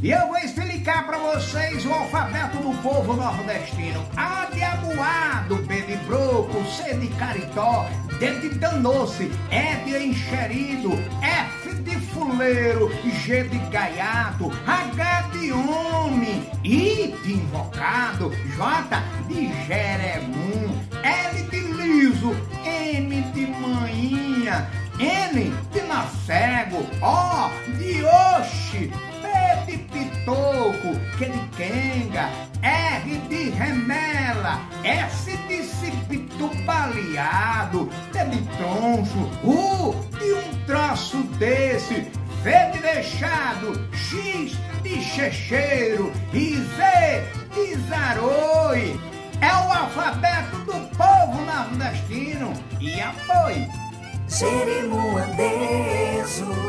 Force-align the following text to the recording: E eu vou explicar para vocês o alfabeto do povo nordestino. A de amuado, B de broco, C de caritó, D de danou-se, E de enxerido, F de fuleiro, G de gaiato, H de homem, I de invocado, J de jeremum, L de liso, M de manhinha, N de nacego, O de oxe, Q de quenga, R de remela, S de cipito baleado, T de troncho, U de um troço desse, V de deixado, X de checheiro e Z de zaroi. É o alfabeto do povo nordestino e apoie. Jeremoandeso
E 0.00 0.12
eu 0.12 0.28
vou 0.28 0.36
explicar 0.36 1.04
para 1.06 1.18
vocês 1.18 1.84
o 1.84 1.92
alfabeto 1.92 2.58
do 2.58 2.72
povo 2.82 3.14
nordestino. 3.14 4.06
A 4.16 4.46
de 4.52 4.62
amuado, 4.62 5.56
B 5.66 5.82
de 5.82 5.96
broco, 6.06 6.64
C 6.66 6.94
de 6.94 7.08
caritó, 7.16 7.84
D 8.20 8.38
de 8.38 8.50
danou-se, 8.50 9.28
E 9.50 9.84
de 9.84 10.06
enxerido, 10.06 10.92
F 11.20 11.74
de 11.82 11.96
fuleiro, 11.96 12.92
G 13.24 13.42
de 13.42 13.58
gaiato, 13.70 14.52
H 14.64 15.30
de 15.32 15.52
homem, 15.52 16.48
I 16.62 17.12
de 17.24 17.32
invocado, 17.32 18.32
J 18.56 19.02
de 19.26 19.52
jeremum, 19.66 20.78
L 21.02 21.42
de 21.50 21.60
liso, 21.60 22.36
M 22.64 23.20
de 23.32 23.46
manhinha, 23.48 24.70
N 25.00 25.52
de 25.72 25.80
nacego, 25.82 26.86
O 27.02 27.50
de 27.76 28.04
oxe, 28.04 28.92
Q 31.18 31.24
de 31.24 31.48
quenga, 31.56 32.30
R 32.62 33.18
de 33.28 33.50
remela, 33.50 34.60
S 34.84 35.36
de 35.48 35.64
cipito 35.64 36.48
baleado, 36.64 37.90
T 38.12 38.24
de 38.24 38.40
troncho, 38.56 39.28
U 39.42 39.96
de 40.16 40.32
um 40.32 40.64
troço 40.64 41.24
desse, 41.40 42.06
V 42.44 42.70
de 42.72 42.78
deixado, 42.78 43.84
X 43.92 44.56
de 44.84 45.02
checheiro 45.02 46.12
e 46.32 46.54
Z 46.54 47.24
de 47.52 47.74
zaroi. 47.88 48.96
É 49.40 49.52
o 49.52 49.72
alfabeto 49.72 50.56
do 50.58 50.74
povo 50.96 51.40
nordestino 51.44 52.52
e 52.80 53.00
apoie. 53.00 53.68
Jeremoandeso 54.28 56.67